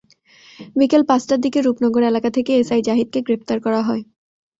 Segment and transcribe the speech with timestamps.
[0.75, 4.03] বিকেল পাঁচটার দিকে রূপনগর এলাকা থেকে এসআই জাহিদকে গ্রেপ্তার করা হয়।